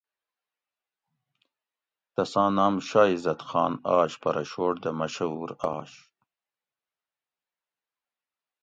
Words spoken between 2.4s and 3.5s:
نام شاہ عزت